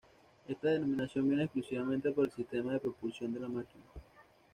Esta 0.47 0.69
denominación 0.69 1.27
viene 1.29 1.43
exclusivamente 1.43 2.11
por 2.11 2.25
el 2.25 2.31
sistema 2.31 2.73
de 2.73 2.79
propulsión 2.79 3.31
de 3.35 3.39
la 3.39 3.47
máquina. 3.49 3.85